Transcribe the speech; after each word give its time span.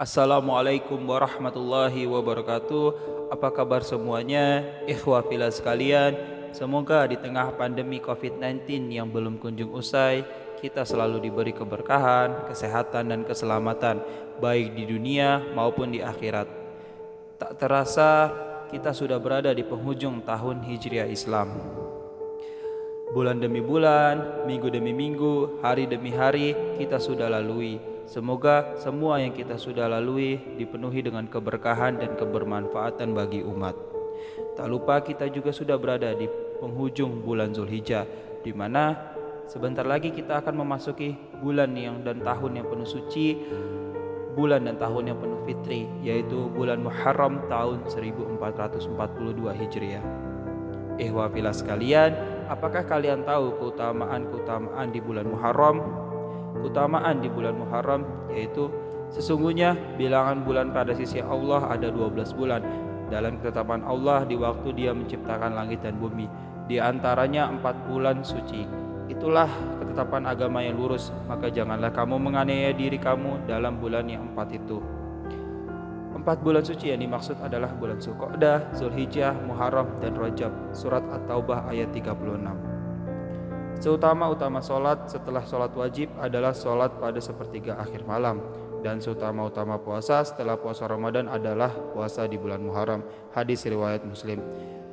Assalamualaikum 0.00 0.96
warahmatullahi 0.96 2.08
wabarakatuh. 2.08 2.86
Apa 3.28 3.52
kabar 3.52 3.84
semuanya? 3.84 4.64
Ikhwah 4.88 5.20
filah 5.28 5.52
sekalian, 5.52 6.16
semoga 6.56 7.04
di 7.04 7.20
tengah 7.20 7.52
pandemi 7.52 8.00
COVID-19 8.00 8.88
yang 8.88 9.12
belum 9.12 9.36
kunjung 9.36 9.68
usai, 9.76 10.24
kita 10.56 10.88
selalu 10.88 11.28
diberi 11.28 11.52
keberkahan, 11.52 12.48
kesehatan 12.48 13.12
dan 13.12 13.28
keselamatan 13.28 14.00
baik 14.40 14.72
di 14.72 14.88
dunia 14.88 15.44
maupun 15.52 15.92
di 15.92 16.00
akhirat. 16.00 16.48
Tak 17.36 17.60
terasa 17.60 18.32
kita 18.72 18.96
sudah 18.96 19.20
berada 19.20 19.52
di 19.52 19.68
penghujung 19.68 20.24
tahun 20.24 20.64
Hijriah 20.64 21.12
Islam. 21.12 21.52
Bulan 23.12 23.36
demi 23.36 23.60
bulan, 23.60 24.48
minggu 24.48 24.72
demi 24.72 24.96
minggu, 24.96 25.60
hari 25.60 25.84
demi 25.84 26.08
hari 26.16 26.56
kita 26.80 26.96
sudah 26.96 27.28
lalui 27.28 27.89
Semoga 28.10 28.74
semua 28.74 29.22
yang 29.22 29.30
kita 29.30 29.54
sudah 29.54 29.86
lalui 29.86 30.34
dipenuhi 30.58 30.98
dengan 30.98 31.30
keberkahan 31.30 31.94
dan 31.94 32.18
kebermanfaatan 32.18 33.14
bagi 33.14 33.46
umat. 33.46 33.78
Tak 34.58 34.66
lupa 34.66 34.98
kita 34.98 35.30
juga 35.30 35.54
sudah 35.54 35.78
berada 35.78 36.10
di 36.18 36.26
penghujung 36.58 37.22
bulan 37.22 37.54
Zulhijjah 37.54 38.02
di 38.42 38.50
mana 38.50 38.98
sebentar 39.46 39.86
lagi 39.86 40.10
kita 40.10 40.42
akan 40.42 40.58
memasuki 40.58 41.14
bulan 41.38 41.70
yang 41.78 42.02
dan 42.02 42.18
tahun 42.18 42.58
yang 42.58 42.66
penuh 42.66 42.90
suci, 42.90 43.46
bulan 44.34 44.66
dan 44.66 44.74
tahun 44.74 45.14
yang 45.14 45.18
penuh 45.22 45.46
fitri 45.46 45.86
yaitu 46.02 46.50
bulan 46.50 46.82
Muharram 46.82 47.46
tahun 47.46 47.86
1442 47.94 48.90
Hijriah. 49.54 50.04
Ehwa 50.98 51.30
sekalian, 51.54 52.10
apakah 52.50 52.82
kalian 52.90 53.22
tahu 53.22 53.54
keutamaan-keutamaan 53.54 54.90
di 54.90 54.98
bulan 54.98 55.30
Muharram? 55.30 56.09
Keutamaan 56.58 57.22
di 57.22 57.28
bulan 57.30 57.54
Muharram 57.54 58.02
yaitu 58.32 58.70
sesungguhnya 59.10 59.74
bilangan 59.98 60.42
bulan 60.42 60.70
pada 60.74 60.94
sisi 60.94 61.22
Allah 61.22 61.66
ada 61.70 61.90
12 61.90 62.34
bulan 62.34 62.62
dalam 63.10 63.38
ketetapan 63.42 63.82
Allah 63.82 64.22
di 64.22 64.38
waktu 64.38 64.70
dia 64.74 64.94
menciptakan 64.94 65.54
langit 65.54 65.82
dan 65.82 65.98
bumi 65.98 66.30
di 66.70 66.78
antaranya 66.78 67.50
empat 67.50 67.90
bulan 67.90 68.22
suci 68.22 68.62
itulah 69.10 69.50
ketetapan 69.82 70.30
agama 70.30 70.62
yang 70.62 70.78
lurus 70.78 71.10
maka 71.26 71.50
janganlah 71.50 71.90
kamu 71.90 72.22
menganiaya 72.22 72.70
diri 72.70 72.98
kamu 73.02 73.50
dalam 73.50 73.82
bulan 73.82 74.06
yang 74.06 74.22
empat 74.30 74.54
itu 74.54 74.78
Empat 76.20 76.44
bulan 76.44 76.60
suci 76.60 76.92
yang 76.92 77.00
dimaksud 77.00 77.40
adalah 77.40 77.72
bulan 77.72 77.96
Zulqa'dah, 77.96 78.76
Zulhijjah, 78.76 79.32
Muharram, 79.48 79.88
dan 80.04 80.12
Rajab. 80.20 80.52
Surat 80.76 81.00
At-Taubah 81.08 81.64
ayat 81.72 81.96
36. 81.96 82.69
Seutama-utama 83.80 84.60
sholat 84.60 85.08
setelah 85.08 85.40
sholat 85.48 85.72
wajib 85.72 86.12
adalah 86.20 86.52
sholat 86.52 87.00
pada 87.00 87.16
sepertiga 87.16 87.80
akhir 87.80 88.04
malam 88.04 88.44
dan 88.84 89.00
seutama-utama 89.00 89.80
puasa 89.80 90.20
setelah 90.20 90.60
puasa 90.60 90.84
Ramadan 90.84 91.32
adalah 91.32 91.72
puasa 91.96 92.28
di 92.28 92.36
bulan 92.36 92.60
Muharram. 92.60 93.00
Hadis 93.32 93.64
riwayat 93.64 94.04
Muslim. 94.04 94.44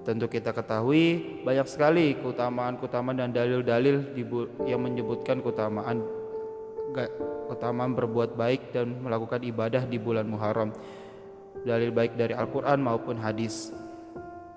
Tentu 0.00 0.32
kita 0.32 0.56
ketahui 0.56 1.44
banyak 1.44 1.68
sekali 1.68 2.16
keutamaan-keutamaan 2.24 3.20
dan 3.20 3.36
dalil-dalil 3.36 4.16
yang 4.64 4.80
menyebutkan 4.80 5.44
keutamaan 5.44 6.00
keutamaan 6.96 7.92
berbuat 7.92 8.32
baik 8.32 8.72
dan 8.72 8.96
melakukan 9.04 9.44
ibadah 9.44 9.84
di 9.84 10.00
bulan 10.00 10.24
Muharram. 10.24 10.72
Dalil 11.68 11.92
baik 11.92 12.16
dari 12.16 12.32
Al-Qur'an 12.32 12.80
maupun 12.80 13.20
hadis. 13.20 13.76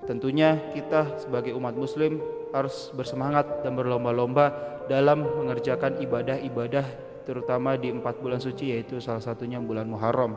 Tentunya 0.04 0.60
kita 0.76 1.16
sebagai 1.24 1.56
umat 1.56 1.76
muslim 1.80 2.20
harus 2.52 2.92
bersemangat 2.92 3.64
dan 3.64 3.74
berlomba-lomba 3.74 4.52
dalam 4.92 5.24
mengerjakan 5.24 6.04
ibadah-ibadah 6.04 6.86
terutama 7.24 7.80
di 7.80 7.88
empat 7.88 8.20
bulan 8.20 8.44
suci 8.44 8.76
yaitu 8.76 9.00
salah 9.00 9.24
satunya 9.24 9.64
bulan 9.64 9.88
Muharram. 9.88 10.36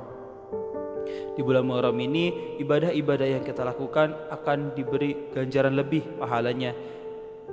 Di 1.34 1.42
bulan 1.42 1.67
Muharram 1.67 1.98
ini 1.98 2.56
ibadah-ibadah 2.62 3.27
yang 3.27 3.42
kita 3.42 3.67
lakukan 3.67 4.14
akan 4.31 4.75
diberi 4.78 5.34
ganjaran 5.34 5.75
lebih 5.75 6.19
pahalanya 6.19 6.70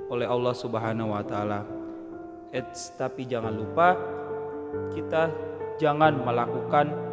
oleh 0.09 0.29
Allah 0.29 0.53
Subhanahu 0.53 1.17
wa 1.17 1.23
taala. 1.25 1.65
Tapi 2.97 3.25
jangan 3.25 3.53
lupa 3.57 3.97
kita 4.93 5.33
jangan 5.81 6.21
melakukan 6.21 7.12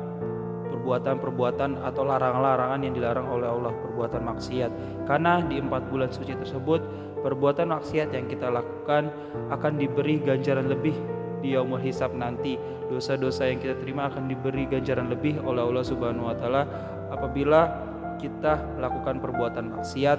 perbuatan-perbuatan 0.80 1.84
atau 1.84 2.02
larangan-larangan 2.08 2.80
yang 2.80 2.96
dilarang 2.96 3.28
oleh 3.28 3.52
Allah 3.52 3.76
perbuatan 3.76 4.24
maksiat. 4.24 4.72
Karena 5.04 5.44
di 5.44 5.60
empat 5.60 5.92
bulan 5.92 6.08
suci 6.08 6.32
tersebut 6.32 6.80
perbuatan 7.20 7.68
maksiat 7.68 8.16
yang 8.16 8.24
kita 8.32 8.48
lakukan 8.48 9.12
akan 9.52 9.76
diberi 9.76 10.16
ganjaran 10.24 10.72
lebih 10.72 10.96
di 11.44 11.52
yaumul 11.52 11.84
hisab 11.84 12.16
nanti. 12.16 12.56
Dosa-dosa 12.88 13.44
yang 13.46 13.60
kita 13.60 13.76
terima 13.76 14.08
akan 14.08 14.26
diberi 14.26 14.64
ganjaran 14.64 15.12
lebih 15.12 15.36
oleh 15.44 15.60
Allah 15.60 15.84
Subhanahu 15.84 16.32
wa 16.32 16.34
taala 16.34 16.64
apabila 17.12 17.68
kita 18.16 18.56
melakukan 18.80 19.20
perbuatan 19.20 19.76
maksiat 19.76 20.18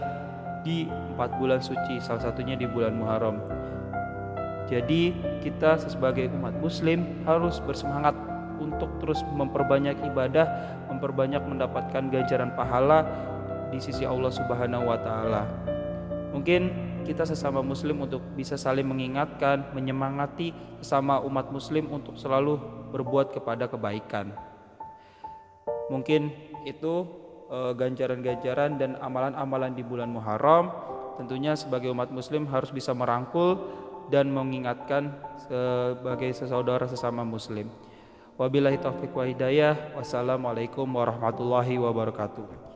di 0.61 0.85
empat 0.85 1.41
bulan 1.41 1.57
suci 1.57 1.97
salah 1.97 2.21
satunya 2.21 2.53
di 2.53 2.69
bulan 2.69 2.93
Muharram. 2.93 3.41
Jadi 4.69 5.11
kita 5.43 5.81
sebagai 5.83 6.31
umat 6.31 6.55
muslim 6.63 7.03
harus 7.27 7.59
bersemangat 7.59 8.15
untuk 8.61 9.01
terus 9.01 9.25
memperbanyak 9.33 9.97
ibadah 10.05 10.45
memperbanyak 10.93 11.41
mendapatkan 11.41 12.13
ganjaran 12.13 12.53
pahala 12.53 13.01
di 13.73 13.81
sisi 13.81 14.05
Allah 14.05 14.29
Subhanahu 14.29 14.85
wa 14.85 14.97
taala 15.01 15.43
mungkin 16.31 16.91
kita 17.01 17.25
sesama 17.25 17.65
muslim 17.65 18.05
untuk 18.05 18.21
bisa 18.37 18.55
saling 18.55 18.85
mengingatkan, 18.85 19.73
menyemangati 19.73 20.53
sesama 20.79 21.19
umat 21.25 21.49
muslim 21.49 21.89
untuk 21.89 22.15
selalu 22.15 22.61
berbuat 22.93 23.33
kepada 23.33 23.65
kebaikan. 23.65 24.31
Mungkin 25.89 26.31
itu 26.63 26.93
eh, 27.49 27.73
ganjaran-ganjaran 27.75 28.77
dan 28.77 28.95
amalan-amalan 29.01 29.73
di 29.73 29.83
bulan 29.83 30.07
Muharram. 30.13 30.71
Tentunya 31.19 31.57
sebagai 31.57 31.91
umat 31.91 32.09
muslim 32.13 32.47
harus 32.47 32.71
bisa 32.71 32.95
merangkul 32.95 33.59
dan 34.07 34.31
mengingatkan 34.31 35.11
sebagai 35.47 36.31
sesaudara 36.31 36.87
sesama 36.87 37.27
muslim. 37.27 37.67
Wabillahi 38.41 38.81
taufiq 38.81 39.13
wa 39.13 39.21
hidayah. 39.29 39.93
Wassalamualaikum 39.93 40.89
warahmatullahi 40.89 41.77
wabarakatuh. 41.77 42.70